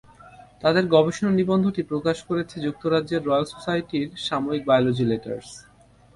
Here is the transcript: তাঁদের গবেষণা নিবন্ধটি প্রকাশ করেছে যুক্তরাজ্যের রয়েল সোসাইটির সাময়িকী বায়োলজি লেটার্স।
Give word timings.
তাঁদের 0.61 0.85
গবেষণা 0.95 1.31
নিবন্ধটি 1.31 1.81
প্রকাশ 1.91 2.17
করেছে 2.29 2.55
যুক্তরাজ্যের 2.65 3.25
রয়েল 3.25 3.45
সোসাইটির 3.53 4.07
সাময়িকী 4.27 4.67
বায়োলজি 4.69 5.03
লেটার্স। 5.11 5.49